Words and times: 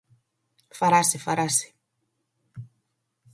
Farase, 0.77 1.17
farase. 1.25 1.67